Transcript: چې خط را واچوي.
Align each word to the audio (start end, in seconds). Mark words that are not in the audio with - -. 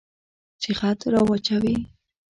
چې 0.61 0.69
خط 0.79 0.99
را 1.13 1.21
واچوي. 1.27 1.75